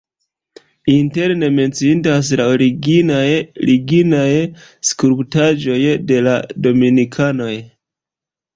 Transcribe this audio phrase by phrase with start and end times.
[0.93, 3.21] Interne menciindas la originaj
[3.71, 4.25] lignaj
[4.93, 5.77] skulptaĵoj
[6.13, 6.37] de la
[6.69, 7.55] dominikanoj.